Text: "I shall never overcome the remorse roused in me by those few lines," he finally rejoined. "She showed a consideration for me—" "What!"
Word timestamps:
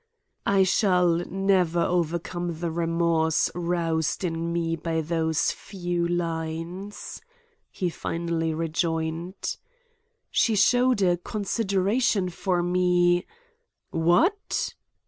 "I 0.47 0.63
shall 0.63 1.17
never 1.29 1.81
overcome 1.83 2.59
the 2.59 2.71
remorse 2.71 3.51
roused 3.53 4.23
in 4.23 4.51
me 4.51 4.75
by 4.75 4.99
those 5.01 5.51
few 5.51 6.07
lines," 6.07 7.21
he 7.69 7.91
finally 7.91 8.51
rejoined. 8.55 9.57
"She 10.31 10.55
showed 10.55 11.03
a 11.03 11.17
consideration 11.17 12.29
for 12.29 12.63
me—" 12.63 13.27
"What!" 13.91 14.73